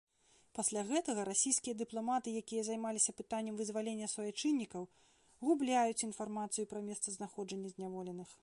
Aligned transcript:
Пасля 0.59 0.81
гэтага 0.91 1.25
расійскія 1.29 1.73
дыпламаты, 1.81 2.33
якія 2.45 2.63
займаліся 2.71 3.15
пытаннем 3.21 3.55
вызвалення 3.61 4.07
суайчыннікаў, 4.17 4.89
губляюць 5.47 6.05
інфармацыю 6.11 6.65
пра 6.73 6.79
месцазнаходжанне 6.93 7.69
зняволеных. 7.77 8.39